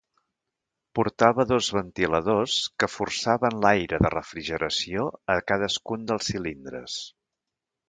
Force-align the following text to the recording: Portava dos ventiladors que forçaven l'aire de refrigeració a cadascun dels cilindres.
Portava 0.99 1.43
dos 1.51 1.67
ventiladors 1.77 2.55
que 2.83 2.89
forçaven 2.93 3.59
l'aire 3.67 4.01
de 4.07 4.13
refrigeració 4.15 5.07
a 5.35 5.39
cadascun 5.53 6.11
dels 6.11 6.33
cilindres. 6.35 6.99